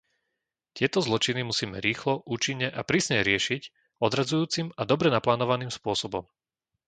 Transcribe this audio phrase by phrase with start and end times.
[0.77, 3.61] Tieto zločiny musíme rýchlo, účinne a prísne riešiť
[4.05, 6.25] odradzujúcim a dobre naplánovaným spôsobom.